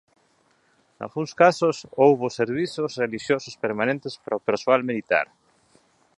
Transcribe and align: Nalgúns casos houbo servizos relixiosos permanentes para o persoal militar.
Nalgúns 0.99 1.31
casos 1.41 1.77
houbo 2.03 2.25
servizos 2.39 2.91
relixiosos 3.03 3.55
permanentes 3.63 4.13
para 4.23 4.39
o 4.39 4.45
persoal 4.49 4.81
militar. 4.89 5.27